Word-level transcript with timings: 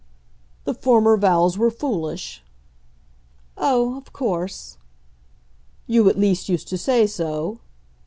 "The 0.63 0.73
former 0.73 1.15
vows 1.15 1.59
were 1.59 1.69
foolish." 1.69 2.41
"Oh, 3.55 3.95
of 3.99 4.11
course." 4.11 4.79
"You 5.85 6.09
at 6.09 6.17
least 6.17 6.49
used 6.49 6.67
to 6.69 6.77
say 6.79 7.05
so." 7.05 7.59